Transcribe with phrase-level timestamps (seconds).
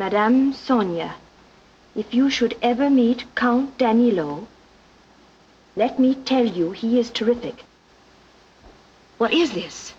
[0.00, 1.16] Madame Sonia,
[1.94, 4.48] if you should ever meet Count Danilo,
[5.76, 7.64] let me tell you he is terrific.
[9.18, 9.92] What is this?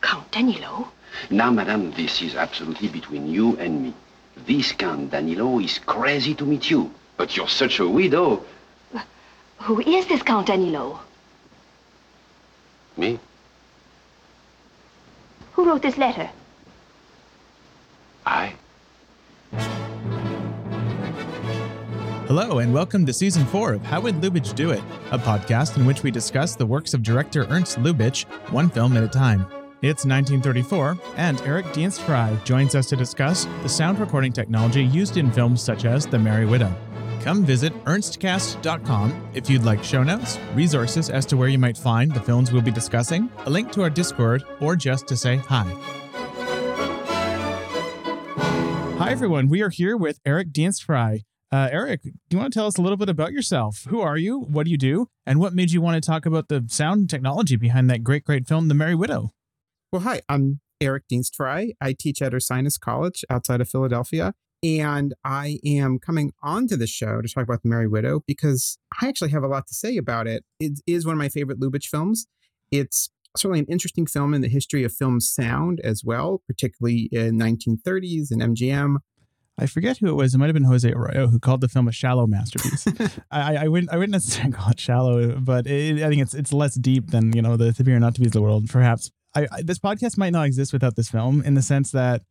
[0.00, 0.92] Count Danilo?
[1.30, 3.94] Now, madame, this is absolutely between you and me.
[4.46, 6.92] This Count Danilo is crazy to meet you.
[7.16, 8.44] But you're such a widow.
[9.62, 11.00] Who is this Count Danilo?
[12.96, 13.18] Me?
[15.54, 16.30] Who wrote this letter?
[18.24, 18.54] I?
[22.28, 24.82] Hello, and welcome to season four of How Would Lubitsch Do It,
[25.12, 29.02] a podcast in which we discuss the works of director Ernst Lubitsch, one film at
[29.02, 29.46] a time.
[29.80, 35.32] It's 1934, and Eric Dienstfrey joins us to discuss the sound recording technology used in
[35.32, 36.70] films such as The Merry Widow.
[37.22, 42.12] Come visit ernstcast.com if you'd like show notes, resources as to where you might find
[42.12, 45.64] the films we'll be discussing, a link to our Discord, or just to say hi.
[48.98, 49.48] Hi, everyone.
[49.48, 51.22] We are here with Eric Dienstfrey.
[51.50, 53.86] Uh, Eric, do you want to tell us a little bit about yourself?
[53.88, 54.40] Who are you?
[54.40, 55.08] What do you do?
[55.24, 58.46] And what made you want to talk about the sound technology behind that great, great
[58.46, 59.30] film, The Merry Widow?
[59.90, 61.72] Well, hi, I'm Eric Dienstfrey.
[61.80, 64.34] I teach at Ursinus College outside of Philadelphia.
[64.62, 69.08] And I am coming onto the show to talk about The Merry Widow because I
[69.08, 70.44] actually have a lot to say about it.
[70.60, 72.26] It is one of my favorite Lubitsch films.
[72.70, 77.38] It's certainly an interesting film in the history of film sound as well, particularly in
[77.38, 78.96] 1930s and MGM.
[79.58, 80.34] I forget who it was.
[80.34, 82.86] It might have been Jose Arroyo who called the film a shallow masterpiece.
[83.30, 86.52] I, I wouldn't I wouldn't necessarily call it shallow, but it, I think it's it's
[86.52, 88.68] less deep than you know the To Be or Not to Be of the world.
[88.68, 92.22] Perhaps I, I, this podcast might not exist without this film in the sense that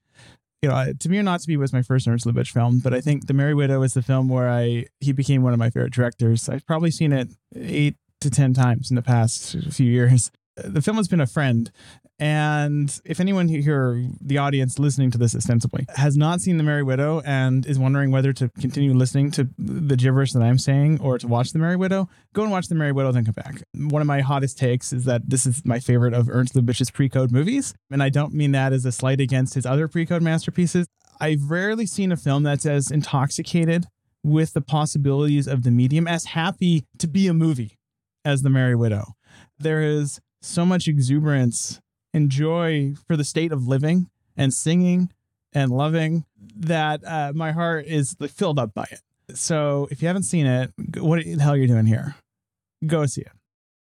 [0.61, 2.93] you know To Be or Not to Be was my first Ernst Lubitsch film, but
[2.93, 5.69] I think The Merry Widow is the film where I he became one of my
[5.69, 6.47] favorite directors.
[6.47, 10.31] I've probably seen it eight to ten times in the past few years
[10.63, 11.71] the film has been a friend.
[12.19, 16.83] And if anyone here, the audience listening to this ostensibly, has not seen The Merry
[16.83, 21.17] Widow and is wondering whether to continue listening to the gibberish that I'm saying or
[21.19, 23.61] to watch The Merry Widow, go and watch The Merry Widow, then come back.
[23.75, 27.09] One of my hottest takes is that this is my favorite of Ernst Lubitsch's pre
[27.09, 27.73] code movies.
[27.91, 30.87] And I don't mean that as a slight against his other pre code masterpieces.
[31.19, 33.87] I've rarely seen a film that's as intoxicated
[34.23, 37.77] with the possibilities of the medium, as happy to be a movie
[38.25, 39.13] as The Merry Widow.
[39.57, 41.79] There is so much exuberance
[42.13, 45.11] and joy for the state of living and singing
[45.53, 46.25] and loving
[46.55, 49.01] that uh, my heart is filled up by it.
[49.33, 52.15] So if you haven't seen it, what the hell are you doing here?
[52.85, 53.31] Go see it.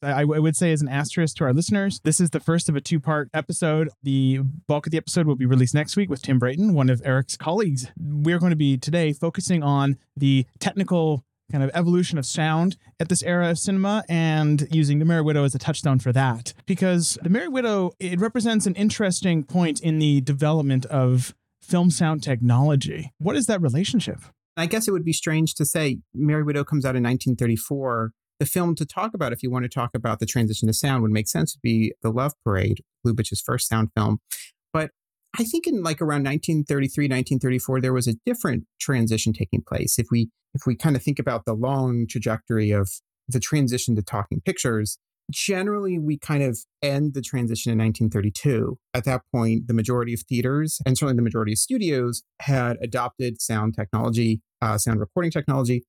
[0.03, 2.77] I, I would say, as an asterisk to our listeners, this is the first of
[2.77, 3.91] a two part episode.
[4.03, 7.03] The bulk of the episode will be released next week with Tim Brayton, one of
[7.05, 7.91] Eric's colleagues.
[7.99, 13.09] We're going to be today focusing on the technical kind of evolution of sound at
[13.09, 16.53] this era of cinema and using The Merry Widow as a touchstone for that.
[16.67, 22.23] Because The Merry Widow, it represents an interesting point in the development of film sound
[22.23, 23.13] technology.
[23.19, 24.21] What is that relationship?
[24.57, 28.13] I guess it would be strange to say Merry Widow comes out in 1934.
[28.41, 31.03] The film to talk about, if you want to talk about the transition to sound,
[31.03, 34.21] would make sense to be The Love Parade, Lubitsch's first sound film.
[34.73, 34.91] But
[35.39, 39.99] I think in like around 1933, 1934, there was a different transition taking place.
[39.99, 42.91] If we if we kind of think about the long trajectory of
[43.29, 44.99] the transition to talking pictures,
[45.31, 48.79] generally we kind of end the transition in 1932.
[48.95, 53.41] At that point, the majority of theaters and certainly the majority of studios had adopted
[53.41, 55.85] sound technology, uh, sound recording technology.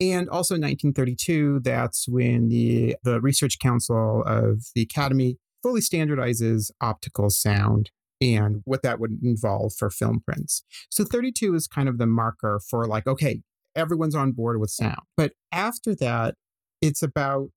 [0.00, 6.70] And also in 1932, that's when the, the Research Council of the Academy fully standardizes
[6.80, 7.90] optical sound
[8.22, 10.62] and what that would involve for film prints.
[10.90, 13.42] So 32 is kind of the marker for like, okay,
[13.74, 15.00] everyone's on board with sound.
[15.16, 16.36] But after that,
[16.80, 17.48] it's about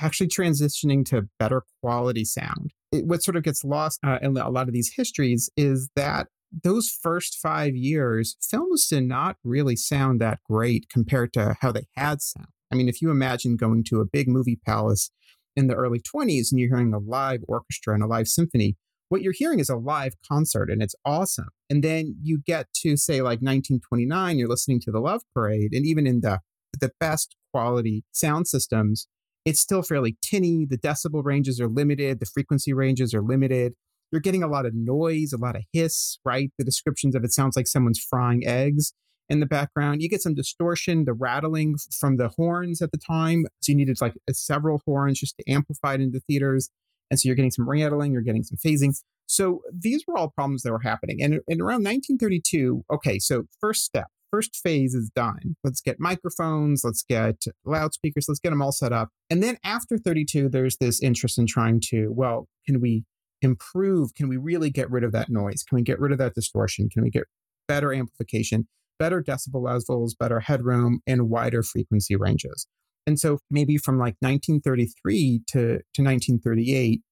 [0.00, 2.72] actually transitioning to better quality sound.
[2.92, 6.28] It, what sort of gets lost uh, in a lot of these histories is that
[6.62, 11.86] those first five years, films did not really sound that great compared to how they
[11.96, 12.48] had sound.
[12.72, 15.10] I mean, if you imagine going to a big movie palace
[15.56, 18.76] in the early 20s and you're hearing a live orchestra and a live symphony,
[19.14, 21.50] what you're hearing is a live concert and it's awesome.
[21.70, 25.86] And then you get to say like 1929, you're listening to the Love Parade, and
[25.86, 26.40] even in the
[26.80, 29.06] the best quality sound systems,
[29.44, 30.66] it's still fairly tinny.
[30.68, 33.74] The decibel ranges are limited, the frequency ranges are limited.
[34.10, 36.50] You're getting a lot of noise, a lot of hiss, right?
[36.58, 38.94] The descriptions of it sounds like someone's frying eggs
[39.28, 40.02] in the background.
[40.02, 43.46] You get some distortion, the rattling from the horns at the time.
[43.60, 46.70] So you needed like several horns just to amplify it into theaters.
[47.14, 48.92] And so you're getting some rattling, you're getting some phasing.
[49.26, 51.22] So these were all problems that were happening.
[51.22, 55.54] And, and around 1932, okay, so first step, first phase is done.
[55.62, 59.10] Let's get microphones, let's get loudspeakers, let's get them all set up.
[59.30, 63.04] And then after 32, there's this interest in trying to, well, can we
[63.42, 64.14] improve?
[64.16, 65.62] Can we really get rid of that noise?
[65.62, 66.88] Can we get rid of that distortion?
[66.90, 67.24] Can we get
[67.68, 68.66] better amplification,
[68.98, 72.66] better decibel levels, better headroom, and wider frequency ranges.
[73.06, 77.02] And so maybe from like 1933 to, to 1938,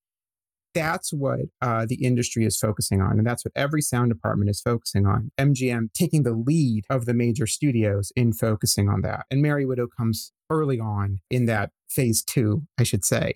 [0.74, 3.18] that's what uh, the industry is focusing on.
[3.18, 5.30] And that's what every sound department is focusing on.
[5.38, 9.26] MGM taking the lead of the major studios in focusing on that.
[9.30, 13.34] And Merry Widow comes early on in that phase two, I should say,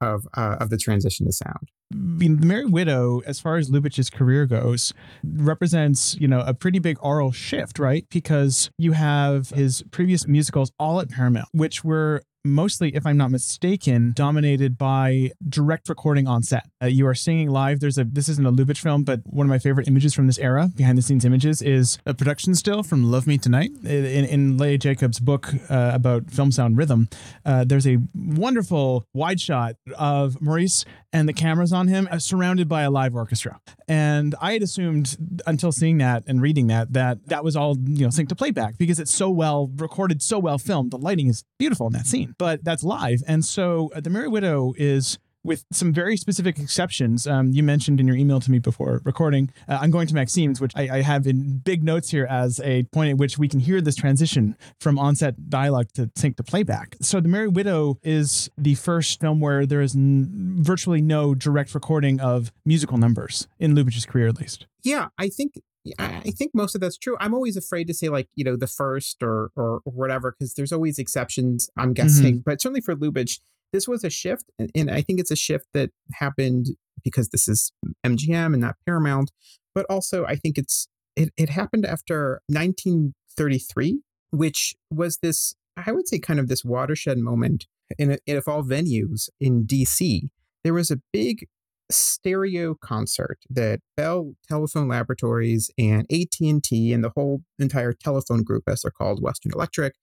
[0.00, 1.70] of, uh, of the transition to sound.
[1.90, 4.92] The Merry Widow, as far as Lubitsch's career goes,
[5.24, 8.04] represents you know a pretty big aural shift, right?
[8.10, 12.22] Because you have his previous musicals all at Paramount, which were
[12.54, 16.68] mostly, if I'm not mistaken, dominated by direct recording on set.
[16.82, 17.80] Uh, you are singing live.
[17.80, 20.38] There's a this isn't a Lubitsch film, but one of my favorite images from this
[20.38, 24.58] era, behind the scenes images, is a production still from Love Me Tonight in, in
[24.58, 27.08] Lea Jacobs' book uh, about film sound rhythm.
[27.44, 30.84] Uh, there's a wonderful wide shot of Maurice
[31.16, 33.58] and the cameras on him, uh, surrounded by a live orchestra.
[33.88, 35.16] And I had assumed
[35.46, 38.76] until seeing that and reading that that that was all you know synced to playback
[38.78, 40.90] because it's so well recorded, so well filmed.
[40.90, 43.22] The lighting is beautiful in that scene but that's live.
[43.26, 47.26] And so uh, the Merry Widow is with some very specific exceptions.
[47.26, 50.60] Um, you mentioned in your email to me before recording, uh, I'm going to Maxim's,
[50.60, 53.60] which I, I, have in big notes here as a point at which we can
[53.60, 56.96] hear this transition from onset dialogue to sync to playback.
[57.00, 61.74] So The Merry Widow is the first film where there is n- virtually no direct
[61.74, 64.66] recording of musical numbers in Lubitsch's career, at least.
[64.82, 65.54] Yeah, I think
[65.98, 67.16] I think most of that's true.
[67.20, 70.72] I'm always afraid to say like you know the first or or, whatever because there's
[70.72, 71.70] always exceptions.
[71.76, 71.92] I'm mm-hmm.
[71.92, 72.42] guessing, mm-hmm.
[72.44, 73.40] but certainly for Lubitsch,
[73.76, 76.68] this was a shift, and, and I think it's a shift that happened
[77.04, 77.72] because this is
[78.04, 79.30] MGM and not Paramount.
[79.74, 84.00] But also, I think it's it, it happened after 1933,
[84.30, 87.66] which was this I would say kind of this watershed moment
[87.98, 90.22] in, in of all venues in DC.
[90.64, 91.46] There was a big
[91.90, 98.82] stereo concert that Bell Telephone Laboratories and AT&T and the whole entire telephone group as
[98.82, 99.94] they're called Western Electric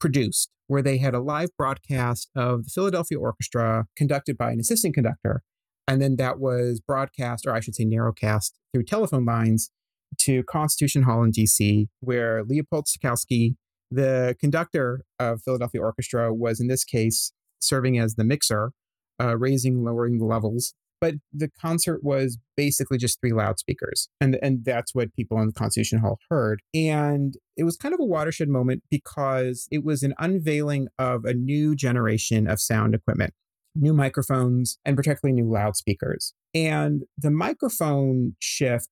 [0.00, 4.94] produced where they had a live broadcast of the Philadelphia Orchestra conducted by an assistant
[4.94, 5.42] conductor
[5.88, 9.70] and then that was broadcast or I should say narrowcast through telephone lines
[10.18, 13.56] to Constitution Hall in DC where Leopold Stokowski
[13.90, 18.72] the conductor of Philadelphia Orchestra was in this case serving as the mixer
[19.20, 24.64] uh, raising lowering the levels but the concert was basically just three loudspeakers and and
[24.64, 28.48] that's what people in the constitution hall heard and it was kind of a watershed
[28.48, 33.34] moment because it was an unveiling of a new generation of sound equipment
[33.74, 38.88] new microphones and particularly new loudspeakers and the microphone shift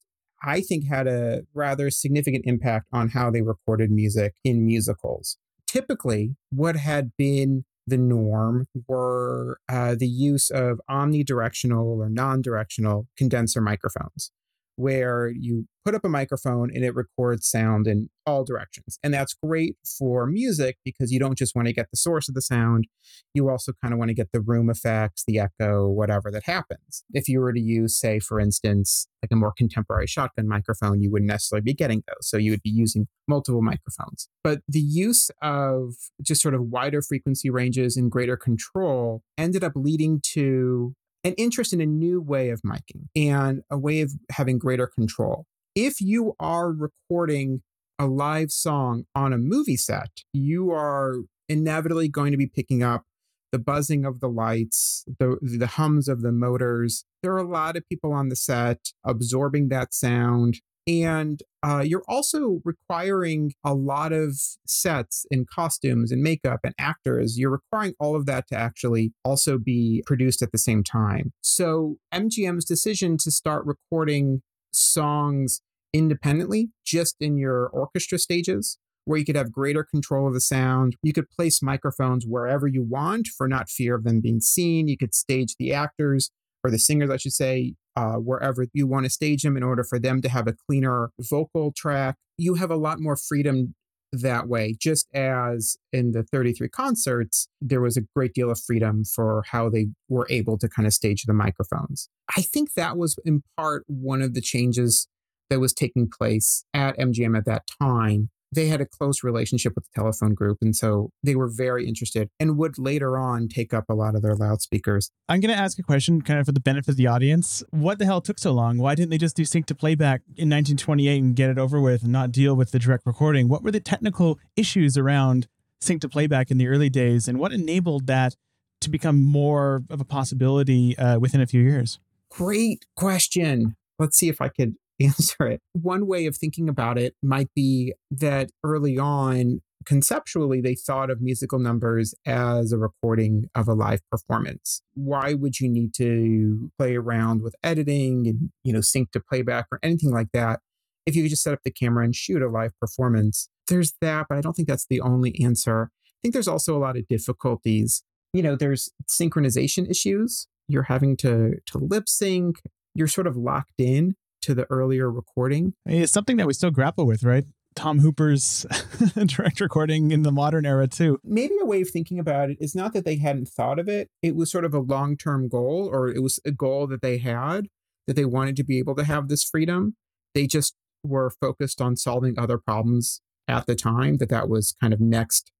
[0.46, 5.38] I think had a rather significant impact on how they recorded music in musicals.
[5.66, 13.06] Typically, what had been the norm were uh, the use of omnidirectional or non directional
[13.16, 14.30] condenser microphones
[14.76, 18.98] where you put up a microphone and it records sound in all directions.
[19.02, 22.34] And that's great for music because you don't just want to get the source of
[22.34, 22.86] the sound,
[23.34, 27.04] you also kind of want to get the room effects, the echo, whatever that happens.
[27.12, 31.10] If you were to use, say, for instance, like a more contemporary shotgun microphone, you
[31.10, 32.28] wouldn't necessarily be getting those.
[32.28, 34.28] So you would be using multiple microphones.
[34.42, 39.72] But the use of just sort of wider frequency ranges and greater control ended up
[39.74, 40.94] leading to
[41.24, 45.46] an interest in a new way of miking and a way of having greater control.
[45.74, 47.62] If you are recording
[47.98, 51.16] a live song on a movie set, you are
[51.48, 53.04] inevitably going to be picking up
[53.52, 57.04] the buzzing of the lights, the the hums of the motors.
[57.22, 60.60] There are a lot of people on the set absorbing that sound.
[60.86, 67.38] And uh, you're also requiring a lot of sets and costumes and makeup and actors.
[67.38, 71.32] You're requiring all of that to actually also be produced at the same time.
[71.40, 75.62] So MGM's decision to start recording songs
[75.94, 80.96] independently, just in your orchestra stages, where you could have greater control of the sound.
[81.02, 84.88] You could place microphones wherever you want for not fear of them being seen.
[84.88, 86.30] You could stage the actors
[86.64, 89.84] or the singers, I should say, uh, wherever you want to stage them in order
[89.84, 92.16] for them to have a cleaner vocal track.
[92.38, 93.74] You have a lot more freedom
[94.12, 99.04] that way, just as in the 33 concerts, there was a great deal of freedom
[99.04, 102.08] for how they were able to kind of stage the microphones.
[102.36, 105.08] I think that was in part one of the changes
[105.50, 109.84] that was taking place at MGM at that time they had a close relationship with
[109.84, 110.58] the telephone group.
[110.60, 114.22] And so they were very interested and would later on take up a lot of
[114.22, 115.10] their loudspeakers.
[115.28, 117.62] I'm going to ask a question kind of for the benefit of the audience.
[117.70, 118.78] What the hell took so long?
[118.78, 122.02] Why didn't they just do sync to playback in 1928 and get it over with
[122.02, 123.48] and not deal with the direct recording?
[123.48, 125.48] What were the technical issues around
[125.80, 127.28] sync to playback in the early days?
[127.28, 128.34] And what enabled that
[128.80, 131.98] to become more of a possibility uh, within a few years?
[132.30, 133.76] Great question.
[133.98, 135.60] Let's see if I could answer it.
[135.72, 141.20] One way of thinking about it might be that early on, conceptually, they thought of
[141.20, 144.82] musical numbers as a recording of a live performance.
[144.94, 149.66] Why would you need to play around with editing and, you know, sync to playback
[149.70, 150.60] or anything like that
[151.06, 153.48] if you could just set up the camera and shoot a live performance?
[153.68, 155.90] There's that, but I don't think that's the only answer.
[156.06, 158.02] I think there's also a lot of difficulties.
[158.32, 160.48] You know, there's synchronization issues.
[160.66, 162.56] You're having to to lip sync.
[162.94, 165.74] You're sort of locked in to the earlier recording.
[165.86, 167.44] It's something that we still grapple with, right?
[167.74, 168.66] Tom Hooper's
[169.26, 171.18] direct recording in the modern era too.
[171.24, 174.10] Maybe a way of thinking about it is not that they hadn't thought of it.
[174.22, 177.66] It was sort of a long-term goal or it was a goal that they had
[178.06, 179.96] that they wanted to be able to have this freedom.
[180.34, 184.92] They just were focused on solving other problems at the time that that was kind
[184.92, 185.50] of next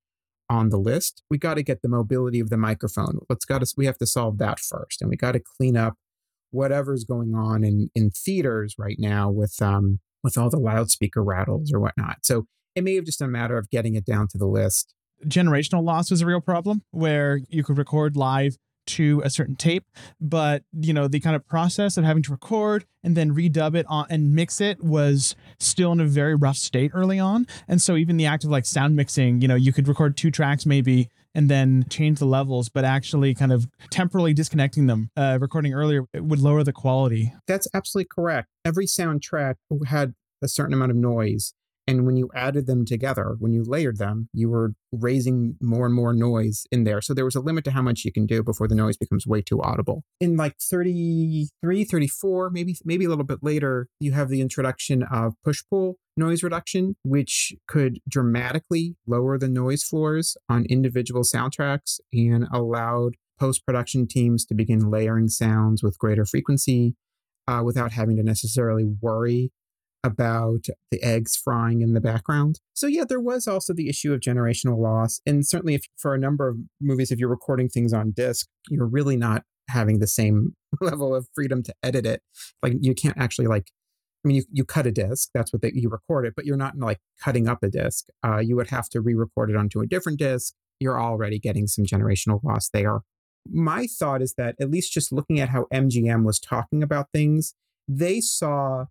[0.49, 1.23] on the list.
[1.31, 3.21] We got to get the mobility of the microphone.
[3.29, 5.95] Let's got to we have to solve that first and we got to clean up
[6.55, 11.73] whatever's going on in in theaters right now with um with all the loudspeaker rattles
[11.73, 12.19] or whatnot.
[12.23, 14.95] So it may have just been a matter of getting it down to the list.
[15.27, 18.57] Generational loss was a real problem where you could record live
[18.87, 19.85] to a certain tape,
[20.21, 23.87] but you know the kind of process of having to record and then redub it
[23.89, 27.47] on and mix it was still in a very rough state early on.
[27.67, 30.31] And so even the act of like sound mixing, you know, you could record two
[30.31, 35.39] tracks maybe and then change the levels, but actually kind of temporarily disconnecting them, uh,
[35.41, 37.33] recording earlier would lower the quality.
[37.47, 38.49] That's absolutely correct.
[38.65, 39.55] Every soundtrack
[39.87, 41.55] had a certain amount of noise.
[41.87, 45.95] And when you added them together, when you layered them, you were raising more and
[45.95, 47.01] more noise in there.
[47.03, 49.27] So there was a limit to how much you can do before the noise becomes
[49.27, 50.03] way too audible.
[50.21, 55.35] In like 33, 34, maybe maybe a little bit later, you have the introduction of
[55.45, 62.47] push pull noise reduction, which could dramatically lower the noise floors on individual soundtracks and
[62.53, 66.95] allowed post production teams to begin layering sounds with greater frequency
[67.49, 69.51] uh, without having to necessarily worry
[70.05, 72.61] about the eggs frying in the background.
[72.75, 76.19] So yeah, there was also the issue of generational loss, and certainly if for a
[76.19, 80.55] number of movies, if you're recording things on disc, you're really not having the same
[80.81, 82.23] level of freedom to edit it.
[82.63, 83.71] Like you can't actually like.
[84.25, 86.57] I mean, you, you cut a disc, that's what they, you record it, but you're
[86.57, 88.07] not like cutting up a disc.
[88.27, 90.55] Uh, you would have to re record it onto a different disc.
[90.81, 93.01] You're already getting some generational loss there.
[93.47, 97.55] My thought is that, at least just looking at how MGM was talking about things,
[97.87, 98.87] they saw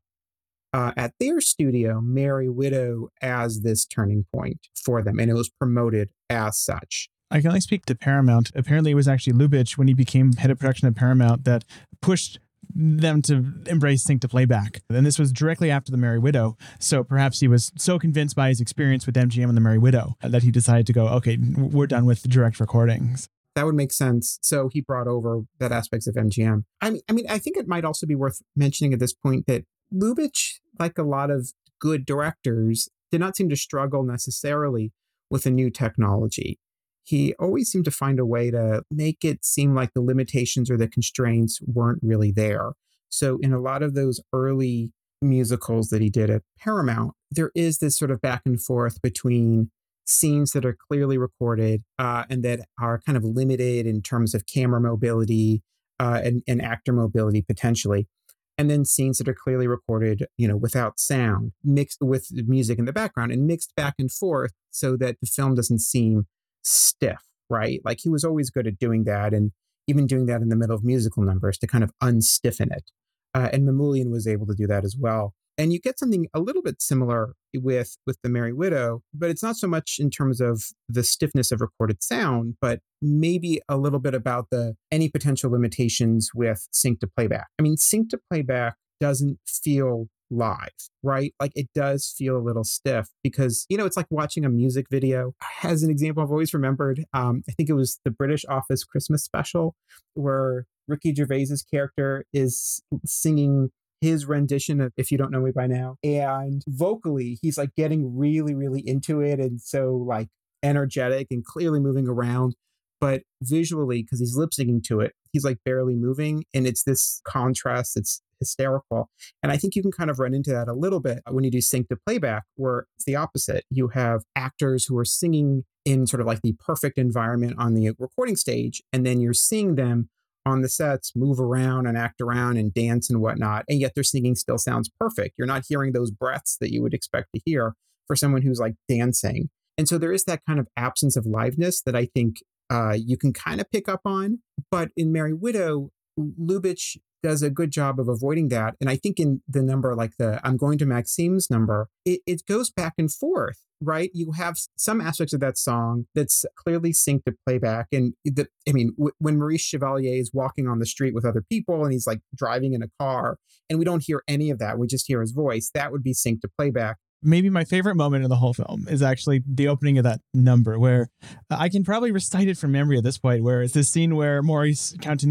[0.74, 5.50] uh, at their studio, Merry Widow as this turning point for them, and it was
[5.50, 7.10] promoted as such.
[7.30, 8.52] I can only speak to Paramount.
[8.56, 11.64] Apparently, it was actually Lubitsch when he became head of production at Paramount that
[12.02, 12.40] pushed
[12.76, 14.82] them to embrace sync to playback.
[14.90, 16.58] And this was directly after the Merry Widow.
[16.80, 20.16] So perhaps he was so convinced by his experience with MGM and the Merry Widow
[20.22, 23.30] that he decided to go, okay, we're done with direct recordings.
[23.56, 24.40] That would make sense.
[24.42, 26.64] So he brought over that aspects of MGM.
[26.82, 29.46] I mean, I mean, I think it might also be worth mentioning at this point
[29.46, 34.92] that Lubitsch, like a lot of good directors, did not seem to struggle necessarily
[35.30, 36.60] with a new technology.
[37.04, 40.78] He always seemed to find a way to make it seem like the limitations or
[40.78, 42.72] the constraints weren't really there.
[43.10, 47.80] So, in a lot of those early musicals that he did at Paramount, there is
[47.80, 49.70] this sort of back and forth between
[50.06, 54.46] scenes that are clearly recorded uh, and that are kind of limited in terms of
[54.46, 55.62] camera mobility
[56.00, 58.08] uh, and, and actor mobility potentially
[58.58, 62.86] and then scenes that are clearly recorded, you know, without sound, mixed with music in
[62.86, 66.28] the background and mixed back and forth so that the film doesn't seem
[66.62, 67.82] stiff, right?
[67.84, 69.52] Like he was always good at doing that and
[69.88, 72.92] even doing that in the middle of musical numbers to kind of unstiffen it.
[73.34, 76.40] Uh, and Mamoulian was able to do that as well and you get something a
[76.40, 80.42] little bit similar with with the merry widow but it's not so much in terms
[80.42, 85.52] of the stiffness of recorded sound but maybe a little bit about the any potential
[85.52, 90.70] limitations with sync to playback i mean sync to playback doesn't feel live,
[91.04, 91.34] right?
[91.40, 94.88] Like it does feel a little stiff because, you know, it's like watching a music
[94.90, 95.34] video.
[95.64, 99.24] As an example, I've always remembered, um, I think it was the British Office Christmas
[99.24, 99.76] special
[100.14, 103.72] where Ricky Gervais's character is singing
[104.04, 105.96] his rendition of If You Don't Know Me By Now.
[106.04, 110.28] And vocally, he's like getting really, really into it and so like
[110.62, 112.58] energetic and clearly moving around.
[113.00, 116.44] But visually, because he's lip syncing to it, he's like barely moving.
[116.54, 119.10] And it's this contrast that's hysterical.
[119.42, 121.52] And I think you can kind of run into that a little bit when you
[121.52, 123.64] do sync to playback, where it's the opposite.
[123.70, 127.92] You have actors who are singing in sort of like the perfect environment on the
[127.98, 130.10] recording stage, and then you're seeing them
[130.46, 133.66] on the sets move around and act around and dance and whatnot.
[133.70, 135.36] And yet their singing still sounds perfect.
[135.38, 137.76] You're not hearing those breaths that you would expect to hear
[138.08, 139.50] for someone who's like dancing.
[139.78, 142.38] And so there is that kind of absence of liveness that I think
[142.70, 144.40] uh, you can kind of pick up on.
[144.70, 148.76] But in Merry Widow, Lubitsch does a good job of avoiding that.
[148.80, 152.46] And I think in the number like the I'm going to Maxime's number, it, it
[152.46, 154.12] goes back and forth, right?
[154.14, 157.88] You have some aspects of that song that's clearly synced to playback.
[157.92, 161.44] And the, I mean, w- when Maurice Chevalier is walking on the street with other
[161.50, 163.38] people and he's like driving in a car,
[163.70, 166.14] and we don't hear any of that, we just hear his voice, that would be
[166.14, 169.98] synced to playback maybe my favorite moment in the whole film is actually the opening
[169.98, 171.10] of that number where
[171.50, 174.42] I can probably recite it from memory at this point, where it's this scene where
[174.42, 175.24] Maurice Count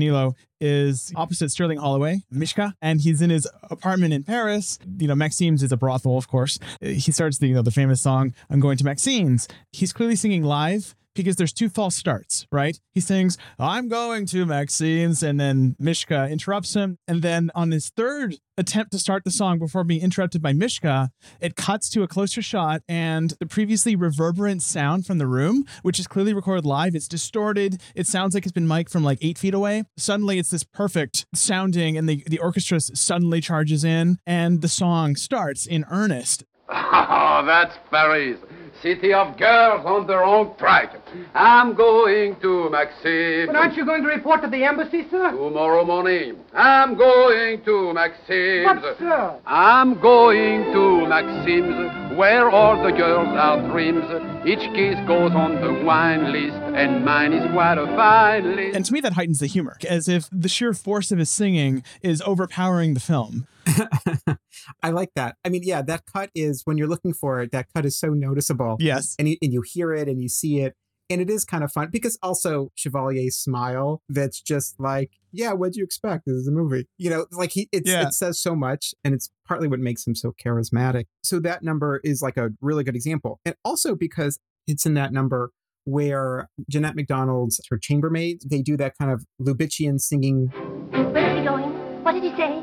[0.61, 4.79] is opposite Sterling Holloway, Mishka, and he's in his apartment in Paris.
[4.99, 6.59] You know, Maxime's is a brothel, of course.
[6.81, 9.49] He starts the, you know, the famous song, I'm going to Maxime's.
[9.73, 12.81] He's clearly singing live because there's two false starts, right?
[12.95, 16.99] He sings, I'm going to Maxime's, and then Mishka interrupts him.
[17.07, 21.11] And then on his third attempt to start the song before being interrupted by Mishka,
[21.41, 25.99] it cuts to a closer shot, and the previously reverberant sound from the room, which
[25.99, 27.81] is clearly recorded live, it's distorted.
[27.95, 29.85] It sounds like it's been mic'd from like eight feet away.
[29.97, 35.17] Suddenly, it's this perfect sounding, and the, the orchestra suddenly charges in, and the song
[35.17, 36.45] starts in earnest.
[36.75, 38.39] Oh, that's Paris.
[38.83, 40.93] City of girls on the wrong track.
[41.35, 43.47] I'm going to Maxime.
[43.47, 45.31] But aren't you going to report to the embassy, sir?
[45.31, 46.41] Tomorrow morning.
[46.53, 48.81] I'm going to Maxime.
[48.81, 49.39] But, sir.
[49.47, 54.05] I'm going to Maxime's, where all the girls are dreams.
[54.45, 58.75] Each kiss goes on the wine list, and mine is quite a fine list.
[58.75, 61.85] And to me, that heightens the humor, as if the sheer force of his singing
[62.03, 63.47] is overpowering the film.
[64.83, 65.37] I like that.
[65.45, 68.09] I mean, yeah, that cut is when you're looking for it, that cut is so
[68.09, 68.77] noticeable.
[68.81, 69.15] Yes.
[69.19, 70.75] And you, and you hear it and you see it.
[71.11, 75.77] And it is kind of fun because also Chevalier's smile that's just like, yeah, what'd
[75.77, 76.25] you expect?
[76.27, 76.87] This is a movie.
[76.97, 78.07] You know, like he it's, Yeah.
[78.07, 81.05] it says so much and it's partly what makes him so charismatic.
[81.23, 83.41] So that number is like a really good example.
[83.45, 85.51] And also because it's in that number
[85.85, 90.47] where Jeanette MacDonald's her chambermaids, they do that kind of Lubitschian singing
[90.93, 92.05] Where is he going?
[92.05, 92.62] What did he say?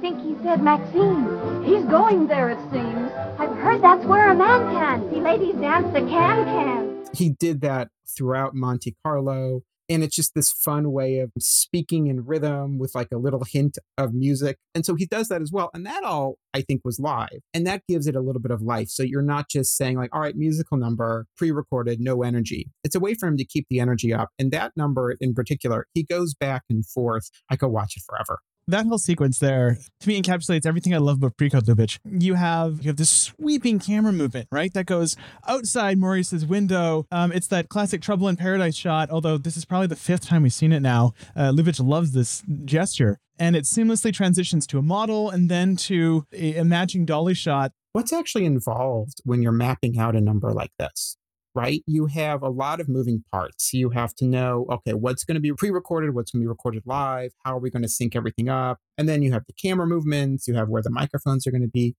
[0.00, 1.62] Think he said Maxine.
[1.62, 3.10] He's going there, it seems.
[3.38, 5.12] I've heard that's where a man can.
[5.12, 7.04] See ladies dance the can-can.
[7.12, 9.60] he did that throughout Monte Carlo.
[9.90, 13.76] And it's just this fun way of speaking in rhythm with like a little hint
[13.98, 14.56] of music.
[14.72, 15.68] And so he does that as well.
[15.74, 17.40] And that all, I think, was live.
[17.52, 18.88] And that gives it a little bit of life.
[18.88, 22.70] So you're not just saying, like, all right, musical number, pre recorded, no energy.
[22.84, 24.28] It's a way for him to keep the energy up.
[24.38, 27.28] And that number in particular, he goes back and forth.
[27.50, 28.38] I could watch it forever.
[28.68, 31.98] That whole sequence there to me encapsulates everything I love about Lubitsch.
[32.04, 34.72] You have you have this sweeping camera movement, right?
[34.72, 37.06] That goes outside Maurice's window.
[37.10, 39.10] Um, it's that classic Trouble in Paradise shot.
[39.10, 41.12] Although this is probably the fifth time we've seen it now.
[41.36, 46.24] Uh, Lubitsch loves this gesture, and it seamlessly transitions to a model and then to
[46.32, 47.72] a, a matching dolly shot.
[47.92, 51.16] What's actually involved when you're mapping out a number like this?
[51.54, 51.82] Right?
[51.86, 53.72] You have a lot of moving parts.
[53.72, 56.48] You have to know, okay, what's going to be pre recorded, what's going to be
[56.48, 58.78] recorded live, how are we going to sync everything up?
[58.96, 61.68] And then you have the camera movements, you have where the microphones are going to
[61.68, 61.96] be.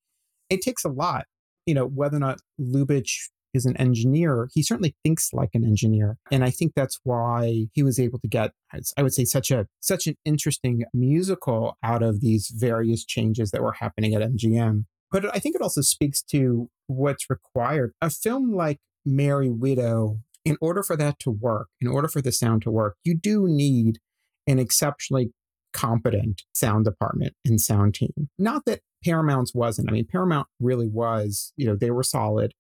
[0.49, 1.25] It takes a lot.
[1.65, 6.17] You know, whether or not Lubitsch is an engineer, he certainly thinks like an engineer.
[6.31, 8.51] And I think that's why he was able to get,
[8.97, 13.61] I would say, such a such an interesting musical out of these various changes that
[13.61, 14.85] were happening at MGM.
[15.11, 17.91] But I think it also speaks to what's required.
[18.01, 22.31] A film like Merry Widow, in order for that to work, in order for the
[22.31, 23.99] sound to work, you do need
[24.47, 25.31] an exceptionally
[25.73, 28.29] competent sound department and sound team.
[28.37, 29.89] Not that Paramount's wasn't.
[29.89, 32.53] I mean, Paramount really was, you know, they were solid.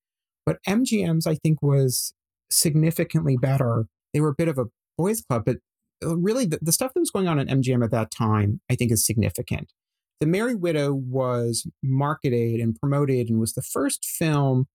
[0.45, 2.13] But MGM's, I think, was
[2.49, 3.85] significantly better.
[4.13, 4.65] They were a bit of a
[4.97, 5.57] boys' club, but
[6.03, 8.75] uh, really the, the stuff that was going on at MGM at that time, I
[8.75, 9.71] think, is significant.
[10.19, 14.67] The Merry Widow was marketed and promoted and was the first film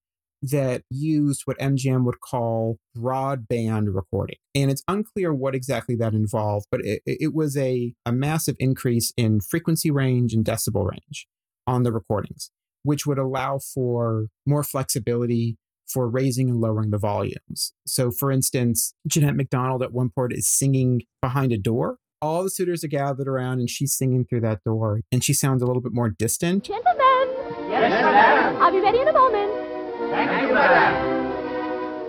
[0.42, 4.36] that used what MGM would call broadband recording.
[4.54, 9.12] And it's unclear what exactly that involved, but it, it was a, a massive increase
[9.16, 11.26] in frequency range and decibel range
[11.66, 12.50] on the recordings,
[12.82, 15.56] which would allow for more flexibility
[15.88, 17.72] for raising and lowering the volumes.
[17.86, 21.98] So, for instance, Jeanette MacDonald at one point is singing behind a door.
[22.20, 25.62] All the suitors are gathered around and she's singing through that door, and she sounds
[25.62, 26.64] a little bit more distant.
[26.64, 26.96] Gentlemen,
[27.68, 28.62] Yes, madame.
[28.62, 29.55] I'll be ready in a moment.
[30.16, 30.94] Thank you, madame.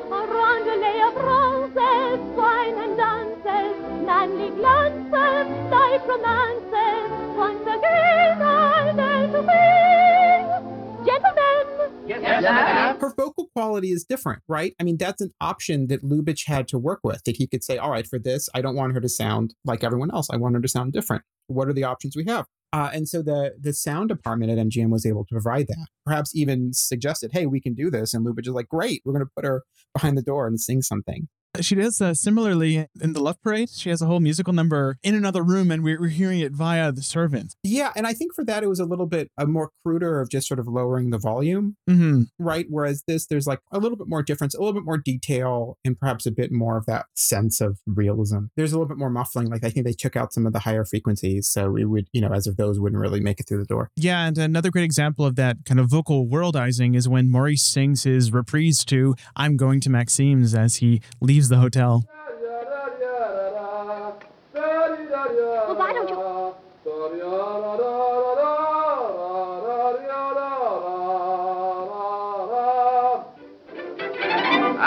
[0.07, 7.09] A rondelay of roses, wine and dances, manly glances, life romances.
[7.37, 11.05] Once again I'll dare to win.
[11.05, 12.99] Gentlemen, Yes, madame.
[13.01, 14.73] her vocal quality is different, right?
[14.79, 17.23] I mean, that's an option that Lubitsch had to work with.
[17.25, 19.83] That he could say, all right, for this, I don't want her to sound like
[19.83, 20.27] everyone else.
[20.31, 21.23] I want her to sound different.
[21.47, 22.45] What are the options we have?
[22.73, 25.87] Uh, and so the the sound department at MGM was able to provide that.
[26.05, 28.13] Perhaps even suggested, hey, we can do this.
[28.13, 30.81] And Lubitsch is like, great, we're going to put her behind the door and sing
[30.81, 31.27] something.
[31.61, 33.69] She does uh, similarly in the Love Parade.
[33.69, 36.91] She has a whole musical number in another room, and we're, we're hearing it via
[36.91, 37.55] the servants.
[37.63, 40.29] Yeah, and I think for that it was a little bit a more cruder of
[40.29, 42.23] just sort of lowering the volume, Mm-hmm.
[42.39, 42.65] right?
[42.69, 45.99] Whereas this, there's like a little bit more difference, a little bit more detail, and
[45.99, 48.45] perhaps a bit more of that sense of realism.
[48.55, 49.47] There's a little bit more muffling.
[49.49, 52.21] Like I think they took out some of the higher frequencies, so it would, you
[52.21, 53.89] know, as if those wouldn't really make it through the door.
[53.95, 58.03] Yeah, and another great example of that kind of vocal worldizing is when Maurice sings
[58.03, 62.16] his reprise to I'm Going to Maxime's as he leaves the hotel.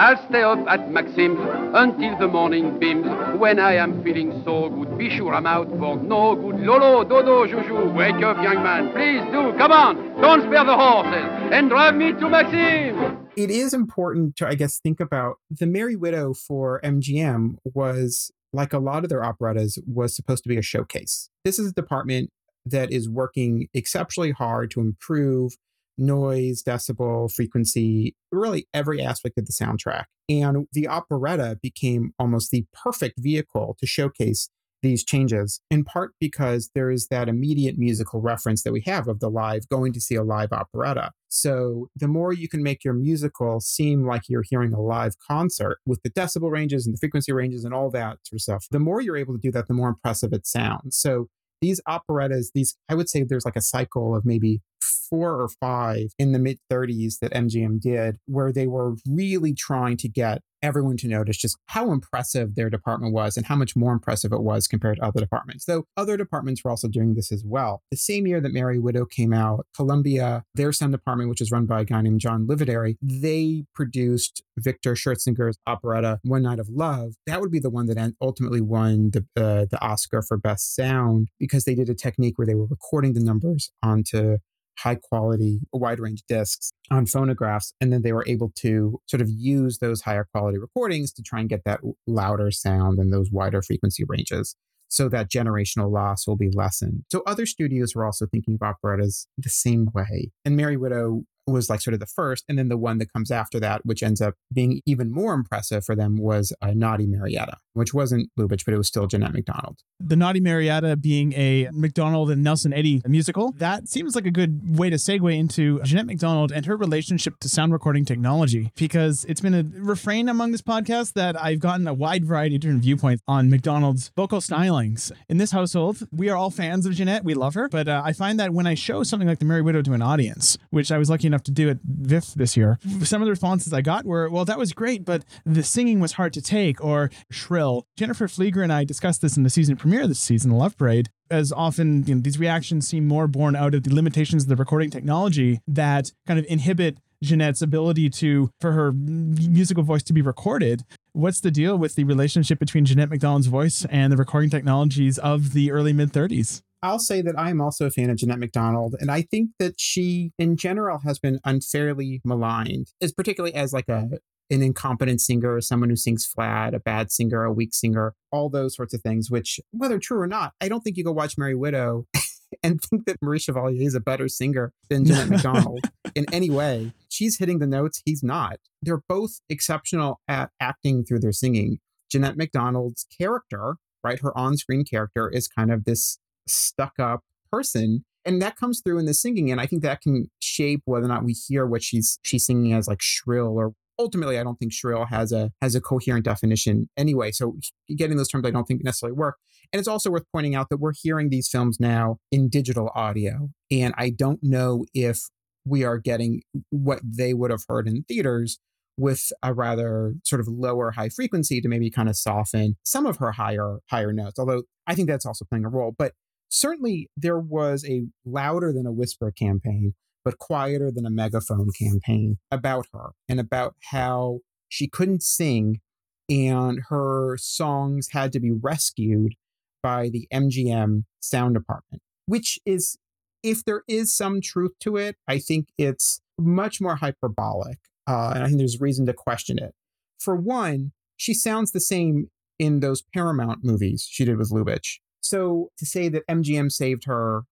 [0.01, 1.39] I'll stay up at Maxim's
[1.75, 3.05] until the morning beams.
[3.39, 6.59] When I am feeling so good, be sure I'm out for no good.
[6.59, 8.93] Lolo, Dodo, Juju, wake up, young man.
[8.93, 9.53] Please do.
[9.59, 10.19] Come on.
[10.23, 11.53] Don't spare the horses.
[11.53, 13.29] And drive me to Maxim's.
[13.37, 18.73] It is important to, I guess, think about the Merry Widow for MGM was like
[18.73, 21.29] a lot of their operettas was supposed to be a showcase.
[21.45, 22.31] This is a department
[22.65, 25.59] that is working exceptionally hard to improve
[26.01, 30.05] noise, decibel, frequency, really every aspect of the soundtrack.
[30.29, 34.49] And the operetta became almost the perfect vehicle to showcase
[34.83, 39.21] these changes, in part because there is that immediate musical reference that we have of
[39.21, 41.11] the live going to see a live operetta.
[41.29, 45.79] So the more you can make your musical seem like you're hearing a live concert
[45.85, 48.79] with the decibel ranges and the frequency ranges and all that sort of stuff, the
[48.79, 50.97] more you're able to do that, the more impressive it sounds.
[50.97, 51.29] So
[51.61, 54.63] these operettas, these, I would say there's like a cycle of maybe
[55.11, 59.97] four or five in the mid 30s that MGM did, where they were really trying
[59.99, 63.93] to get everyone to notice just how impressive their department was and how much more
[63.93, 65.65] impressive it was compared to other departments.
[65.65, 67.83] Though other departments were also doing this as well.
[67.91, 71.67] The same year that Merry Widow came out, Columbia, their sound department, which is run
[71.67, 77.15] by a guy named John Livadary, they produced Victor Schertzinger's operetta One Night of Love.
[77.27, 81.29] That would be the one that ultimately won the uh, the Oscar for Best Sound
[81.39, 84.39] because they did a technique where they were recording the numbers onto
[84.83, 87.73] high quality, wide range discs on phonographs.
[87.81, 91.41] And then they were able to sort of use those higher quality recordings to try
[91.41, 94.57] and get that louder sound and those wider frequency ranges.
[94.89, 97.05] So that generational loss will be lessened.
[97.13, 100.33] So other studios were also thinking of operettas the same way.
[100.45, 102.45] And Merry Widow was like sort of the first.
[102.49, 105.85] And then the one that comes after that, which ends up being even more impressive
[105.85, 109.79] for them, was uh, Naughty Marietta, which wasn't Lubitsch, but it was still Jeanette MacDonald.
[109.99, 114.79] The Naughty Marietta being a MacDonald and Nelson Eddy musical, that seems like a good
[114.79, 119.41] way to segue into Jeanette MacDonald and her relationship to sound recording technology, because it's
[119.41, 123.23] been a refrain among this podcast that I've gotten a wide variety of different viewpoints
[123.27, 125.13] on MacDonald's vocal stylings.
[125.29, 127.25] In this household, we are all fans of Jeanette.
[127.25, 127.69] We love her.
[127.69, 130.03] But uh, I find that when I show something like The Merry Widow to an
[130.03, 133.31] audience, which I was lucky enough to do at VIF this year, some of the
[133.31, 136.83] responses I got were, well, that was great, but the singing was hard to take
[136.83, 137.87] or shrill.
[137.97, 141.09] Jennifer Fleeger and I discussed this in the season premiere this season, Love Parade.
[141.31, 144.57] As often, you know, these reactions seem more born out of the limitations of the
[144.57, 150.23] recording technology that kind of inhibit Jeanette's ability to for her musical voice to be
[150.23, 150.85] recorded.
[151.13, 155.53] What's the deal with the relationship between Jeanette MacDonald's voice and the recording technologies of
[155.53, 156.63] the early mid 30s?
[156.83, 159.79] I'll say that I am also a fan of Jeanette MacDonald, and I think that
[159.79, 164.19] she, in general, has been unfairly maligned, as particularly as like a
[164.53, 168.49] an incompetent singer or someone who sings flat, a bad singer, a weak singer, all
[168.49, 169.31] those sorts of things.
[169.31, 172.07] Which, whether true or not, I don't think you go watch Merry Widow
[172.63, 176.93] and think that Marie Chevalier is a better singer than Jeanette MacDonald in any way.
[177.09, 178.57] She's hitting the notes; he's not.
[178.83, 181.79] They're both exceptional at acting through their singing.
[182.11, 186.19] Jeanette MacDonald's character, right, her on-screen character, is kind of this
[186.51, 190.31] stuck up person and that comes through in the singing and i think that can
[190.41, 194.39] shape whether or not we hear what she's she's singing as like shrill or ultimately
[194.39, 197.57] i don't think shrill has a has a coherent definition anyway so
[197.97, 199.37] getting those terms i don't think necessarily work
[199.73, 203.51] and it's also worth pointing out that we're hearing these films now in digital audio
[203.71, 205.29] and i don't know if
[205.65, 208.59] we are getting what they would have heard in theaters
[208.97, 213.17] with a rather sort of lower high frequency to maybe kind of soften some of
[213.17, 216.13] her higher higher notes although i think that's also playing a role but
[216.51, 222.39] certainly there was a louder than a whisper campaign, but quieter than a megaphone campaign
[222.51, 225.81] about her and about how she couldn't sing
[226.29, 229.35] and her songs had to be rescued
[229.83, 232.97] by the MGM sound department, which is,
[233.43, 237.79] if there is some truth to it, I think it's much more hyperbolic.
[238.07, 239.75] Uh, and I think there's reason to question it.
[240.19, 244.99] For one, she sounds the same in those Paramount movies she did with Lubitsch.
[245.21, 247.45] So to say that MGM saved her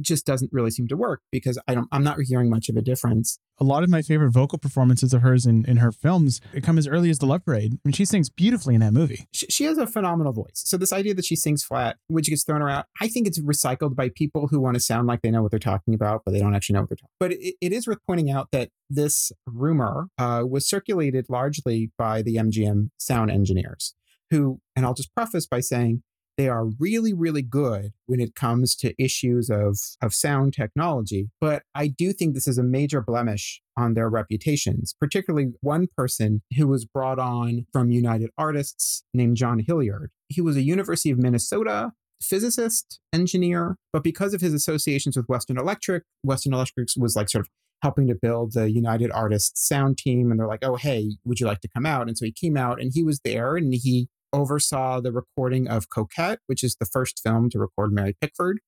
[0.00, 2.82] just doesn't really seem to work because I don't I'm not hearing much of a
[2.82, 3.38] difference.
[3.60, 6.86] A lot of my favorite vocal performances of hers in, in her films come as
[6.86, 7.74] early as The Love Parade.
[7.74, 9.26] I mean, she sings beautifully in that movie.
[9.32, 10.62] She, she has a phenomenal voice.
[10.64, 13.96] So this idea that she sings flat, which gets thrown around, I think it's recycled
[13.96, 16.40] by people who want to sound like they know what they're talking about, but they
[16.40, 17.10] don't actually know what they're talking.
[17.20, 17.30] About.
[17.30, 22.22] But it, it is worth pointing out that this rumor uh, was circulated largely by
[22.22, 23.94] the MGM sound engineers,
[24.30, 26.02] who, and I'll just preface by saying
[26.38, 31.28] they are really, really good when it comes to issues of, of sound technology.
[31.40, 36.42] But I do think this is a major blemish on their reputations, particularly one person
[36.56, 40.12] who was brought on from United Artists named John Hilliard.
[40.28, 45.58] He was a University of Minnesota physicist, engineer, but because of his associations with Western
[45.58, 47.48] Electric, Western Electric was like sort of
[47.82, 50.30] helping to build the United Artists sound team.
[50.30, 52.08] And they're like, oh, hey, would you like to come out?
[52.08, 55.88] And so he came out and he was there and he oversaw the recording of
[55.88, 58.60] Coquette, which is the first film to record Mary Pickford,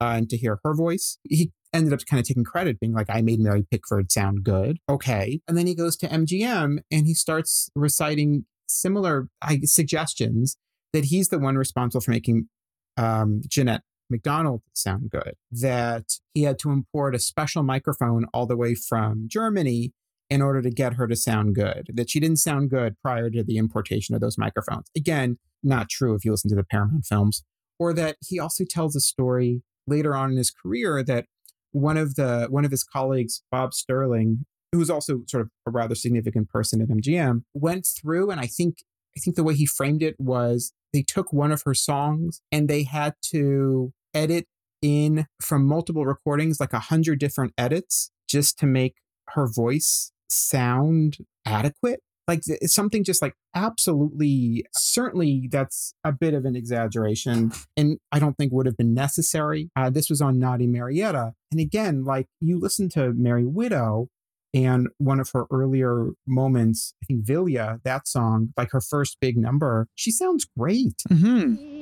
[0.00, 1.18] uh, and to hear her voice.
[1.24, 4.78] He ended up kind of taking credit, being like, I made Mary Pickford sound good.
[4.88, 5.40] Okay.
[5.46, 9.28] And then he goes to MGM and he starts reciting similar
[9.64, 10.56] suggestions
[10.92, 12.48] that he's the one responsible for making
[12.96, 18.56] um, Jeanette MacDonald sound good, that he had to import a special microphone all the
[18.56, 19.92] way from Germany
[20.28, 23.44] in order to get her to sound good, that she didn't sound good prior to
[23.44, 24.90] the importation of those microphones.
[24.96, 27.44] Again, not true if you listen to the Paramount films.
[27.78, 31.26] Or that he also tells a story later on in his career that
[31.72, 35.70] one of the one of his colleagues, Bob Sterling, who was also sort of a
[35.70, 38.78] rather significant person at MGM, went through and I think
[39.16, 42.68] I think the way he framed it was they took one of her songs and
[42.68, 44.46] they had to edit
[44.82, 48.96] in from multiple recordings, like a hundred different edits, just to make
[49.30, 52.00] her voice sound adequate.
[52.28, 58.36] Like something just like absolutely, certainly that's a bit of an exaggeration and I don't
[58.36, 59.70] think would have been necessary.
[59.76, 61.34] Uh, this was on Naughty Marietta.
[61.52, 64.08] And again, like you listen to merry Widow
[64.56, 69.36] and one of her earlier moments, I think Vilja, that song, like her first big
[69.36, 70.96] number, she sounds great.
[71.10, 71.75] Mm-hmm.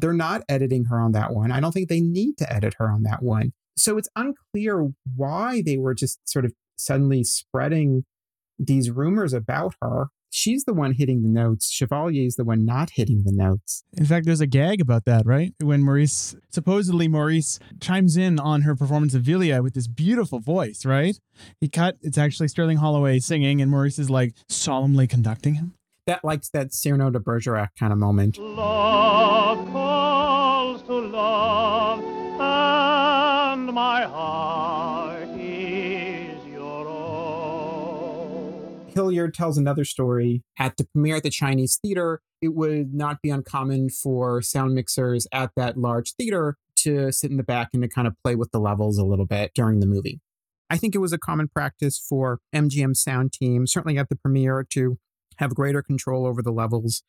[0.00, 1.52] They're not editing her on that one.
[1.52, 3.52] I don't think they need to edit her on that one.
[3.76, 8.04] So it's unclear why they were just sort of suddenly spreading
[8.58, 10.08] these rumors about her.
[10.32, 11.68] She's the one hitting the notes.
[11.70, 13.82] Chevalier is the one not hitting the notes.
[13.96, 15.52] In fact, there's a gag about that, right?
[15.60, 20.86] When Maurice, supposedly Maurice, chimes in on her performance of Vilja with this beautiful voice,
[20.86, 21.18] right?
[21.60, 25.74] He cut, it's actually Sterling Holloway singing, and Maurice is like solemnly conducting him.
[26.06, 28.38] That likes that Cyrano de Bergerac kind of moment.
[30.90, 38.90] To love, and my heart is your own.
[38.92, 40.42] Hilliard tells another story.
[40.58, 45.28] At the premiere at the Chinese theater, it would not be uncommon for sound mixers
[45.32, 48.50] at that large theater to sit in the back and to kind of play with
[48.50, 50.18] the levels a little bit during the movie.
[50.70, 54.66] I think it was a common practice for MGM sound team, certainly at the premiere,
[54.70, 54.98] to
[55.36, 57.04] have greater control over the levels.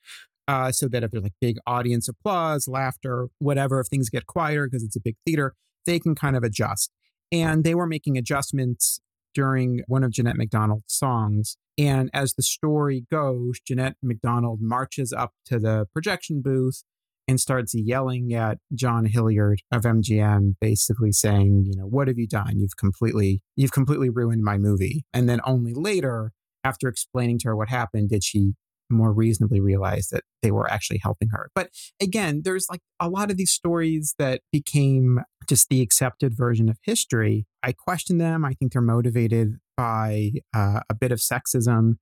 [0.52, 4.68] Uh, so that if there's like big audience applause, laughter, whatever, if things get quieter
[4.68, 5.54] because it's a big theater,
[5.86, 6.92] they can kind of adjust.
[7.32, 9.00] And they were making adjustments
[9.34, 11.56] during one of Jeanette MacDonald's songs.
[11.78, 16.84] And as the story goes, Jeanette MacDonald marches up to the projection booth
[17.30, 22.28] and starts yelling at John Hilliard of MGM, basically saying, you know, what have you
[22.28, 22.60] done?
[22.60, 25.06] You've completely, you've completely ruined my movie.
[25.14, 26.34] And then only later,
[26.66, 28.52] after explaining to her what happened, did she
[28.92, 31.50] more reasonably realize that they were actually helping her.
[31.56, 31.70] But
[32.02, 36.78] again, there's like a lot of these stories that became just the accepted version of
[36.84, 37.46] history.
[37.64, 38.46] I question them.
[38.46, 41.96] I think they're motivated by uh, a bit of sexism,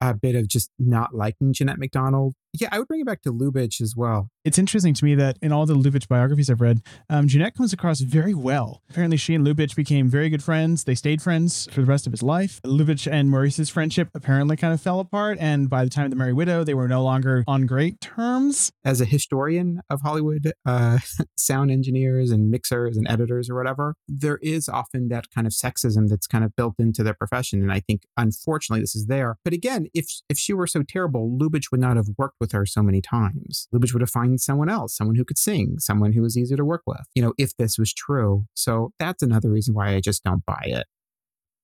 [0.00, 2.34] a bit of just not liking Jeanette MacDonald.
[2.58, 4.30] Yeah, I would bring it back to Lubitsch as well.
[4.44, 7.72] It's interesting to me that in all the Lubitsch biographies I've read, um, Jeanette comes
[7.72, 8.82] across very well.
[8.88, 10.84] Apparently, she and Lubitsch became very good friends.
[10.84, 12.60] They stayed friends for the rest of his life.
[12.64, 16.16] Lubitsch and Maurice's friendship apparently kind of fell apart, and by the time of the
[16.16, 18.70] Merry Widow, they were no longer on great terms.
[18.84, 20.98] As a historian of Hollywood uh,
[21.36, 26.08] sound engineers and mixers and editors or whatever, there is often that kind of sexism
[26.08, 29.38] that's kind of built into their profession, and I think unfortunately this is there.
[29.44, 32.66] But again, if if she were so terrible, Lubitsch would not have worked with her
[32.66, 33.68] so many times.
[33.74, 36.64] Lubitsch would have found someone else, someone who could sing, someone who was easier to
[36.64, 38.46] work with, you know, if this was true.
[38.54, 40.86] So that's another reason why I just don't buy it.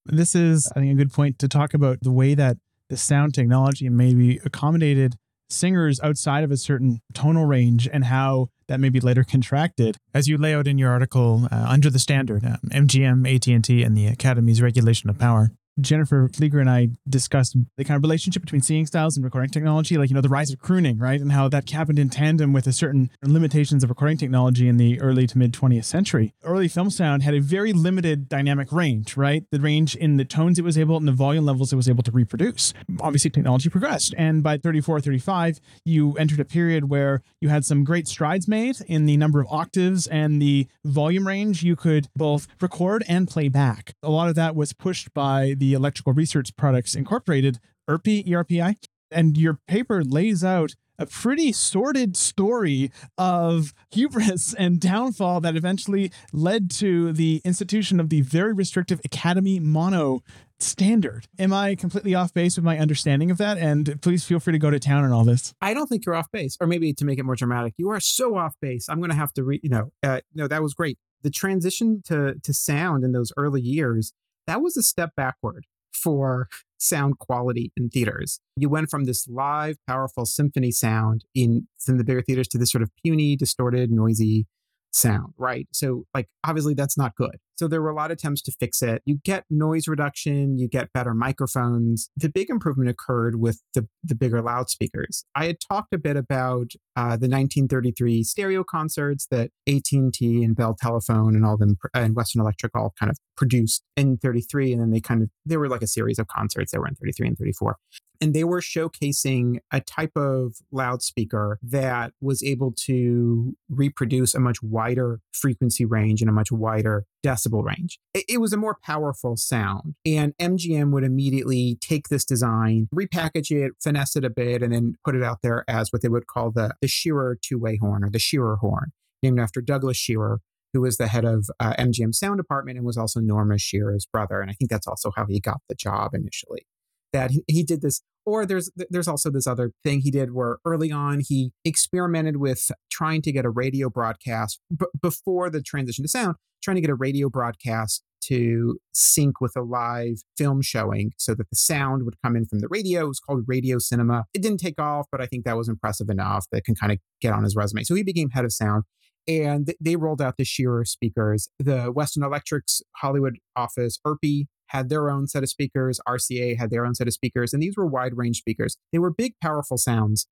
[0.05, 2.57] This is, I think, a good point to talk about the way that
[2.89, 5.17] the sound technology maybe accommodated
[5.49, 9.97] singers outside of a certain tonal range and how that may be later contracted.
[10.15, 13.97] As you lay out in your article, uh, under the standard, um, MGM, AT&T, and
[13.97, 18.61] the Academy's regulation of power, Jennifer Fleeger and I discussed the kind of relationship between
[18.61, 21.21] singing styles and recording technology, like, you know, the rise of crooning, right?
[21.21, 25.01] And how that happened in tandem with a certain limitations of recording technology in the
[25.01, 26.35] early to mid 20th century.
[26.45, 29.45] Early film sound had a very limited dynamic range, right?
[29.51, 32.03] The range in the tones it was able and the volume levels it was able
[32.03, 32.75] to reproduce.
[33.01, 34.15] Obviously, technology progressed.
[34.19, 38.77] And by 34, 35, you entered a period where you had some great strides made
[38.87, 43.49] in the number of octaves and the volume range you could both record and play
[43.49, 43.95] back.
[44.03, 48.75] A lot of that was pushed by the Electrical Research Products Incorporated, ERPI, ERPI.
[49.13, 56.11] And your paper lays out a pretty sordid story of hubris and downfall that eventually
[56.33, 60.25] led to the institution of the very restrictive Academy Mono
[60.59, 61.29] standard.
[61.39, 63.57] Am I completely off base with my understanding of that?
[63.57, 65.55] And please feel free to go to town on all this.
[65.61, 68.01] I don't think you're off base, or maybe to make it more dramatic, you are
[68.01, 68.89] so off base.
[68.89, 69.61] I'm going to have to read.
[69.63, 70.99] You know, uh, no, that was great.
[71.23, 74.13] The transition to to sound in those early years
[74.47, 78.41] that was a step backward for sound quality in theaters.
[78.57, 82.73] You went from this live, powerful symphony sound in, in the bigger theaters to this
[82.73, 84.47] sort of puny, distorted, noisy
[84.93, 85.67] sound, right?
[85.73, 87.37] So, like, obviously, that's not good.
[87.57, 89.03] So, there were a lot of attempts to fix it.
[89.05, 92.11] You get noise reduction, you get better microphones.
[92.17, 95.25] The big improvement occurred with the, the bigger loudspeakers.
[95.35, 100.77] I had talked a bit about uh, the 1933 stereo concerts that AT&T and Bell
[100.79, 104.91] Telephone and all them and Western Electric all kind of produced in 33 and then
[104.91, 107.39] they kind of they were like a series of concerts that were in 33 and
[107.39, 107.77] 34
[108.23, 114.63] and they were showcasing a type of loudspeaker that was able to reproduce a much
[114.63, 117.99] wider frequency range and a much wider decibel range.
[118.15, 119.97] It, it, was a more powerful sound.
[120.07, 124.95] And MGM would immediately take this design, repackage it, finesse it a bit, and then
[125.05, 128.05] put it out there as what they would call the, the Shearer two way horn
[128.05, 130.41] or the Shearer horn, named after Douglas Shearer,
[130.73, 134.41] who was the head of uh, MGM sound department and was also Norma Shearer's brother.
[134.41, 136.67] And I think that's also how he got the job initially.
[137.13, 140.59] That he, he did this or there's there's also this other thing he did where
[140.65, 146.05] early on he experimented with trying to get a radio broadcast b- before the transition
[146.05, 151.13] to sound trying to get a radio broadcast to sync with a live film showing
[151.19, 153.03] so that the sound would come in from the radio.
[153.03, 154.25] It was called Radio Cinema.
[154.33, 156.99] It didn't take off, but I think that was impressive enough that can kind of
[157.21, 157.83] get on his resume.
[157.83, 158.85] So he became head of sound
[159.27, 161.49] and they rolled out the Shearer speakers.
[161.59, 166.01] The Western Electric's Hollywood office, ERPI, had their own set of speakers.
[166.09, 168.77] RCA had their own set of speakers, and these were wide range speakers.
[168.93, 170.27] They were big, powerful sounds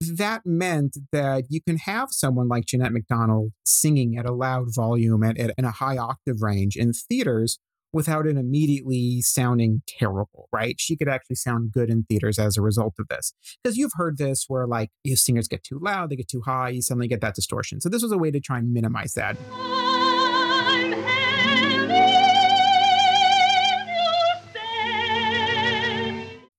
[0.00, 5.22] that meant that you can have someone like Jeanette MacDonald singing at a loud volume
[5.22, 7.58] at, in a high octave range in theaters
[7.96, 10.76] without it immediately sounding terrible, right?
[10.78, 13.32] She could actually sound good in theaters as a result of this.
[13.62, 16.68] Because you've heard this where like you singers get too loud, they get too high,
[16.68, 17.80] you suddenly get that distortion.
[17.80, 19.38] So this was a way to try and minimize that.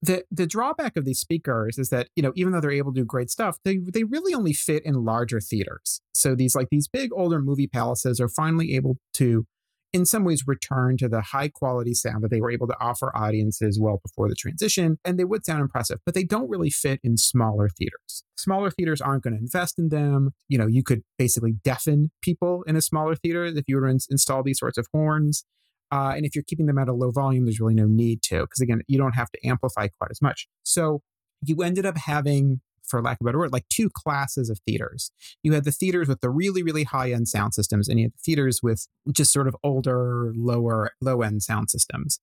[0.01, 3.01] the the drawback of these speakers is that you know even though they're able to
[3.01, 6.87] do great stuff they they really only fit in larger theaters so these like these
[6.87, 9.45] big older movie palaces are finally able to
[9.93, 13.15] in some ways return to the high quality sound that they were able to offer
[13.15, 16.99] audiences well before the transition and they would sound impressive but they don't really fit
[17.03, 21.03] in smaller theaters smaller theaters aren't going to invest in them you know you could
[21.17, 24.87] basically deafen people in a smaller theater if you were to install these sorts of
[24.93, 25.45] horns
[25.91, 28.41] uh, and if you're keeping them at a low volume, there's really no need to,
[28.41, 30.47] because again, you don't have to amplify quite as much.
[30.63, 31.01] So
[31.41, 35.11] you ended up having, for lack of a better word, like two classes of theaters.
[35.43, 38.13] You had the theaters with the really, really high end sound systems, and you had
[38.13, 42.19] the theaters with just sort of older, lower, low end sound systems.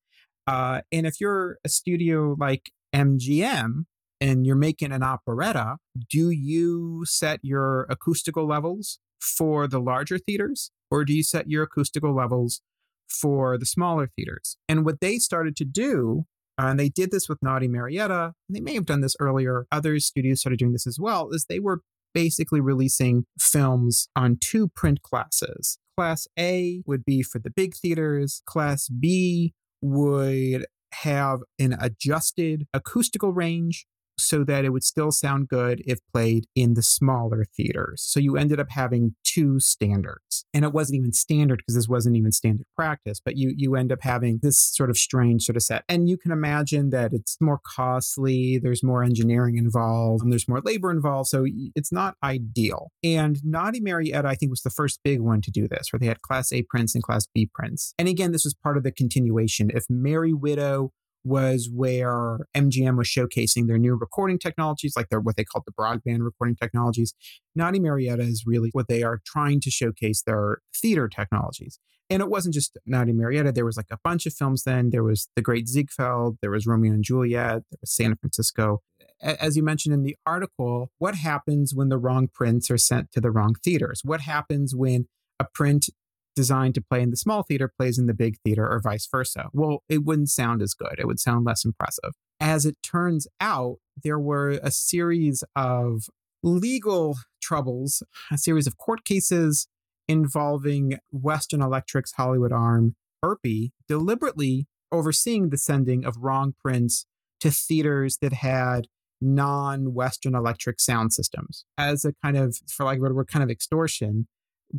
[0.47, 3.85] Uh, and if you're a studio like MGM
[4.21, 5.77] and you're making an operetta,
[6.11, 11.63] do you set your acoustical levels for the larger theaters, or do you set your
[11.63, 12.61] acoustical levels
[13.09, 14.57] for the smaller theaters.
[14.69, 16.25] And what they started to do,
[16.59, 19.99] and they did this with Naughty Marietta, and they may have done this earlier, other
[19.99, 21.81] studios started doing this as well, is they were
[22.13, 25.79] basically releasing films on two print classes.
[25.97, 30.67] Class A would be for the big theaters, Class B would
[31.03, 33.87] have an adjusted acoustical range
[34.19, 38.03] so that it would still sound good if played in the smaller theaters.
[38.07, 40.24] So you ended up having two standards.
[40.55, 43.93] And it wasn't even standard because this wasn't even standard practice, but you you end
[43.93, 45.85] up having this sort of strange sort of set.
[45.89, 50.61] And you can imagine that it's more costly, there's more engineering involved, and there's more
[50.61, 51.45] labor involved, so
[51.75, 52.91] it's not ideal.
[53.03, 56.07] And Naughty Marietta I think was the first big one to do this, where they
[56.07, 57.95] had class A prints and class B prints.
[57.99, 59.71] And again, this was part of the continuation.
[59.75, 60.93] If merry Widow
[61.25, 65.73] was where MGM was showcasing their new recording technologies, like their what they called the
[65.73, 67.15] broadband recording technologies.
[67.55, 71.79] Naughty Marietta is really what they are trying to showcase their theater technologies.
[72.11, 73.53] And it wasn't just Naughty Marietta.
[73.53, 74.91] There was like a bunch of films then.
[74.91, 76.37] There was The Great Ziegfeld.
[76.43, 77.63] There was Romeo and Juliet.
[77.71, 78.83] There was San Francisco.
[79.23, 83.21] As you mentioned in the article, what happens when the wrong prints are sent to
[83.21, 84.03] the wrong theaters?
[84.05, 85.07] What happens when
[85.41, 85.89] a print
[86.35, 89.49] designed to play in the small theater plays in the big theater or vice versa.
[89.53, 90.97] Well, it wouldn't sound as good.
[90.99, 92.13] It would sound less impressive.
[92.41, 96.05] As it turns out, there were a series of
[96.43, 99.67] legal troubles, a series of court cases
[100.09, 107.07] involving Western Electric's Hollywood arm, ERPI, deliberately overseeing the sending of wrong prints
[107.41, 108.87] to theaters that had
[109.21, 114.27] non-Western Electric sound systems as a kind of, for like a word, kind of extortion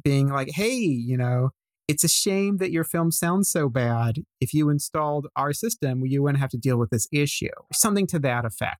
[0.04, 1.50] being like, hey, you know,
[1.88, 4.20] it's a shame that your film sounds so bad.
[4.42, 7.48] If you installed our system, you wouldn't have to deal with this issue.
[7.74, 8.80] Something to that effect.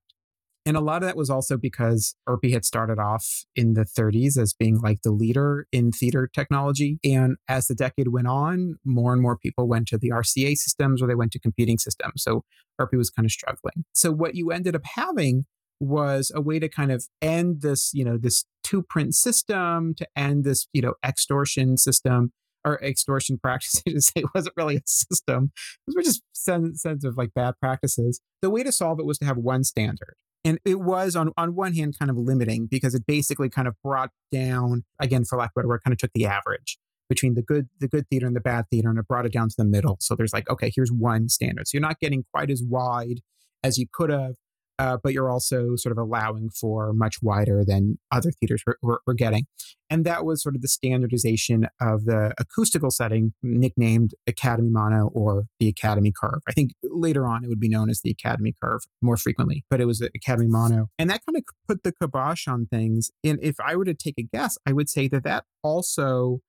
[0.66, 4.36] And a lot of that was also because ERPI had started off in the 30s
[4.36, 6.98] as being like the leader in theater technology.
[7.04, 11.00] And as the decade went on, more and more people went to the RCA systems
[11.00, 12.24] or they went to computing systems.
[12.24, 12.42] So
[12.80, 13.84] ERPI was kind of struggling.
[13.94, 15.44] So what you ended up having
[15.80, 20.06] was a way to kind of end this, you know, this two print system, to
[20.16, 22.32] end this, you know, extortion system
[22.64, 23.82] or extortion practice.
[23.88, 25.52] to say it wasn't really a system.
[25.86, 28.20] Those were just sense, sense of like bad practices.
[28.42, 30.14] The way to solve it was to have one standard.
[30.44, 33.74] And it was on, on one hand kind of limiting because it basically kind of
[33.82, 37.34] brought down, again, for lack of a better word, kind of took the average between
[37.34, 39.54] the good the good theater and the bad theater and it brought it down to
[39.56, 39.96] the middle.
[40.00, 41.68] So there's like, okay, here's one standard.
[41.68, 43.20] So you're not getting quite as wide
[43.62, 44.34] as you could have
[44.78, 49.00] uh, but you're also sort of allowing for much wider than other theaters were, were,
[49.06, 49.46] were, getting.
[49.88, 55.44] And that was sort of the standardization of the acoustical setting, nicknamed Academy Mono or
[55.58, 56.42] the Academy Curve.
[56.48, 59.80] I think later on it would be known as the Academy Curve more frequently, but
[59.80, 60.88] it was Academy Mono.
[60.98, 63.10] And that kind of put the kibosh on things.
[63.24, 66.40] And if I were to take a guess, I would say that that also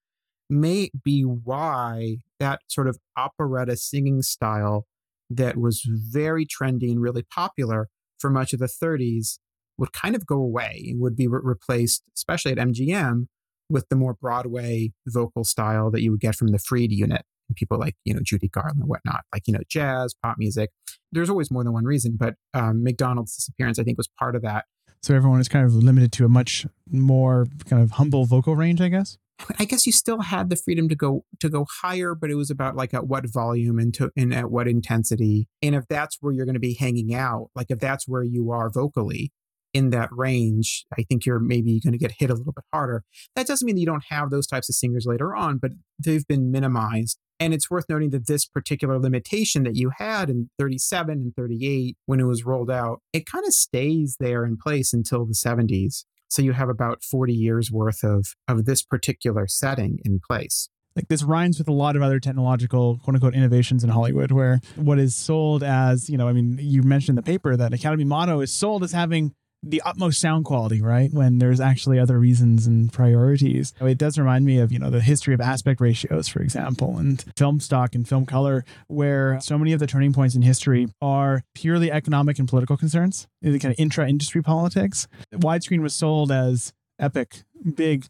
[0.50, 4.86] may be why that sort of operetta singing style
[5.30, 7.88] that was very trendy and really popular
[8.18, 9.38] for much of the 30s
[9.78, 13.28] would kind of go away and would be re- replaced, especially at MGM,
[13.70, 17.56] with the more Broadway vocal style that you would get from the Freed unit and
[17.56, 20.70] people like, you know, Judy Garland and whatnot, like, you know, jazz, pop music.
[21.12, 24.42] There's always more than one reason, but um, MacDonald's disappearance, I think, was part of
[24.42, 24.64] that.
[25.02, 28.80] So everyone is kind of limited to a much more kind of humble vocal range,
[28.80, 29.16] I guess.
[29.58, 32.50] I guess you still had the freedom to go to go higher, but it was
[32.50, 35.48] about like at what volume and to and at what intensity.
[35.62, 38.50] And if that's where you're going to be hanging out, like if that's where you
[38.50, 39.32] are vocally
[39.74, 43.04] in that range, I think you're maybe going to get hit a little bit harder.
[43.36, 46.26] That doesn't mean that you don't have those types of singers later on, but they've
[46.26, 47.18] been minimized.
[47.40, 51.96] And it's worth noting that this particular limitation that you had in 37 and 38
[52.06, 56.04] when it was rolled out, it kind of stays there in place until the 70s.
[56.28, 60.68] So you have about 40 years worth of, of this particular setting in place.
[60.94, 64.60] Like this rhymes with a lot of other technological quote unquote innovations in Hollywood, where
[64.74, 68.40] what is sold as, you know, I mean, you mentioned the paper that Academy Mono
[68.40, 71.12] is sold as having the utmost sound quality, right?
[71.12, 73.74] When there's actually other reasons and priorities.
[73.80, 77.24] It does remind me of, you know, the history of aspect ratios, for example, and
[77.36, 81.42] film stock and film color, where so many of the turning points in history are
[81.54, 85.08] purely economic and political concerns, the kind of intra industry politics.
[85.34, 87.42] Widescreen was sold as epic,
[87.74, 88.06] big,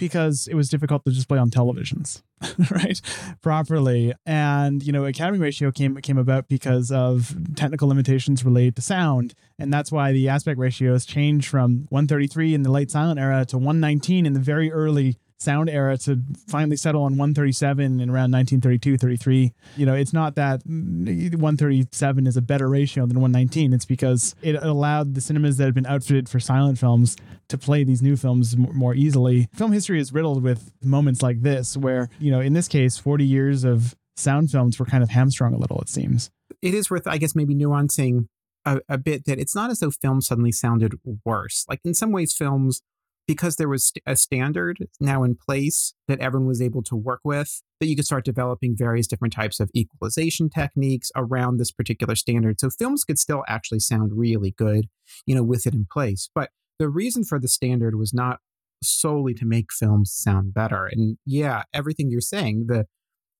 [0.00, 2.22] because it was difficult to display on televisions,
[2.70, 3.00] right?
[3.42, 4.12] Properly.
[4.26, 9.34] And, you know, Academy ratio came came about because of technical limitations related to sound.
[9.58, 13.58] And that's why the aspect ratios changed from 133 in the late silent era to
[13.58, 18.98] 119 in the very early sound era to finally settle on 137 in around 1932
[18.98, 24.34] 33 you know it's not that 137 is a better ratio than 119 it's because
[24.42, 27.16] it allowed the cinemas that had been outfitted for silent films
[27.50, 29.48] to play these new films more easily.
[29.54, 33.24] Film history is riddled with moments like this where you know in this case 40
[33.24, 36.30] years of sound films were kind of hamstrung a little it seems.
[36.62, 38.26] It is worth i guess maybe nuancing
[38.64, 41.66] a, a bit that it's not as though film suddenly sounded worse.
[41.68, 42.82] Like in some ways films
[43.26, 47.62] because there was a standard now in place that everyone was able to work with,
[47.78, 52.60] that you could start developing various different types of equalization techniques around this particular standard.
[52.60, 54.88] So films could still actually sound really good,
[55.26, 56.28] you know, with it in place.
[56.34, 58.38] But the reason for the standard was not
[58.82, 60.86] solely to make films sound better.
[60.86, 62.86] And yeah, everything you're saying, the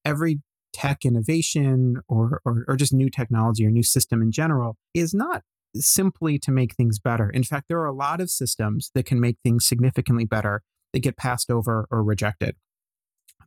[0.04, 0.40] every
[0.72, 5.42] tech innovation or, or, or just new technology or new system in general is not
[5.76, 7.30] simply to make things better.
[7.30, 10.62] In fact, there are a lot of systems that can make things significantly better
[10.92, 12.56] that get passed over or rejected.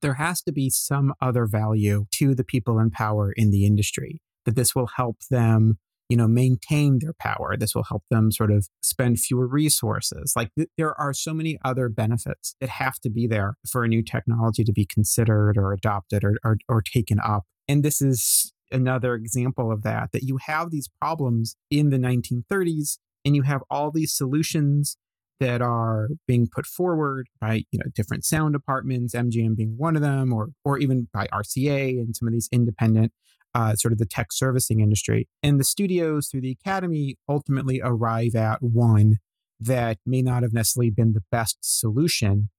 [0.02, 4.22] There has to be some other value to the people in power in the industry.
[4.46, 5.78] that this will help them
[6.10, 10.50] you know maintain their power this will help them sort of spend fewer resources like
[10.56, 14.04] th- there are so many other benefits that have to be there for a new
[14.04, 19.16] technology to be considered or adopted or, or, or taken up and this is another
[19.16, 23.92] example of that that you have these problems in the 1930s and you have all
[23.92, 24.98] these solutions
[25.40, 30.02] that are being put forward by you know different sound departments mgm being one of
[30.02, 33.12] them or or even by rca and some of these independent
[33.56, 35.28] uh, sort of the tech servicing industry.
[35.44, 39.18] And the studios through the academy ultimately arrive at one
[39.60, 42.50] that may not have necessarily been the best solution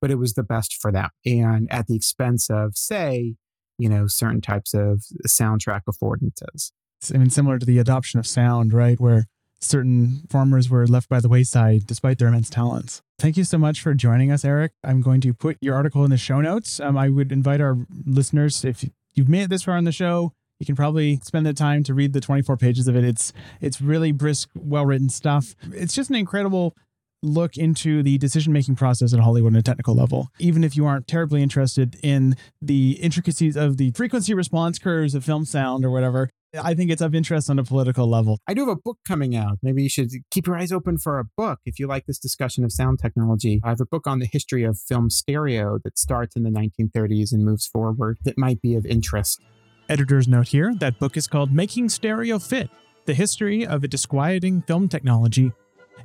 [0.00, 1.10] but it was the best for them.
[1.24, 3.34] And at the expense of say
[3.78, 6.70] you know certain types of soundtrack affordances
[7.14, 8.98] I mean, similar to the adoption of sound, right?
[8.98, 9.26] Where
[9.60, 13.02] certain farmers were left by the wayside despite their immense talents.
[13.18, 14.72] Thank you so much for joining us, Eric.
[14.84, 16.78] I'm going to put your article in the show notes.
[16.78, 20.32] Um, I would invite our listeners, if you've made it this far on the show,
[20.58, 23.04] you can probably spend the time to read the 24 pages of it.
[23.04, 25.54] It's it's really brisk, well written stuff.
[25.72, 26.74] It's just an incredible
[27.22, 30.28] look into the decision making process at Hollywood on a technical level.
[30.38, 35.24] Even if you aren't terribly interested in the intricacies of the frequency response curves of
[35.24, 36.30] film sound or whatever,
[36.62, 38.38] I think it's of interest on a political level.
[38.46, 39.58] I do have a book coming out.
[39.62, 42.64] Maybe you should keep your eyes open for a book if you like this discussion
[42.64, 43.60] of sound technology.
[43.64, 47.32] I have a book on the history of film stereo that starts in the 1930s
[47.32, 49.42] and moves forward that might be of interest.
[49.88, 52.70] Editor's note here that book is called Making Stereo Fit
[53.04, 55.52] The History of a Disquieting Film Technology.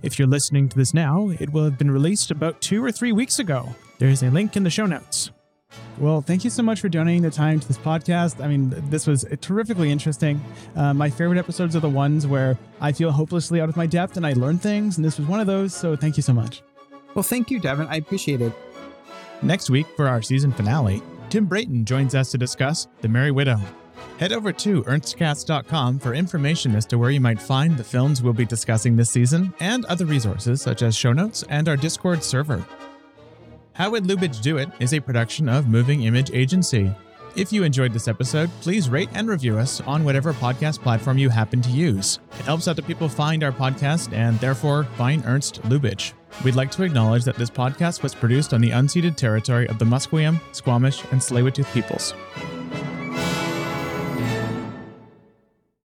[0.01, 3.11] If you're listening to this now, it will have been released about two or three
[3.11, 3.75] weeks ago.
[3.99, 5.31] There's a link in the show notes.
[5.97, 8.43] Well, thank you so much for donating the time to this podcast.
[8.43, 10.41] I mean, this was terrifically interesting.
[10.75, 14.17] Uh, my favorite episodes are the ones where I feel hopelessly out of my depth
[14.17, 15.73] and I learn things, and this was one of those.
[15.73, 16.61] So thank you so much.
[17.13, 17.87] Well, thank you, Devin.
[17.87, 18.53] I appreciate it.
[19.43, 23.59] Next week, for our season finale, Tim Brayton joins us to discuss The Merry Widow.
[24.18, 28.34] Head over to ernstcast.com for information as to where you might find the films we'll
[28.34, 32.66] be discussing this season and other resources such as show notes and our Discord server.
[33.74, 36.91] How Would Lubitsch Do It is a production of Moving Image Agency.
[37.36, 41.30] If you enjoyed this episode, please rate and review us on whatever podcast platform you
[41.30, 42.20] happen to use.
[42.38, 46.14] It helps other people find our podcast and therefore find Ernst Lubitsch.
[46.43, 49.86] We'd like to acknowledge that this podcast was produced on the unceded territory of the
[49.86, 52.14] Musqueam, Squamish, and tsleil peoples.